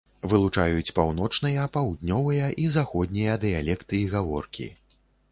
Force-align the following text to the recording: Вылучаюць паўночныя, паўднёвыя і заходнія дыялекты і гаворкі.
Вылучаюць 0.29 0.93
паўночныя, 0.99 1.65
паўднёвыя 1.75 2.47
і 2.63 2.65
заходнія 2.77 3.35
дыялекты 3.43 3.99
і 4.07 4.09
гаворкі. 4.15 4.67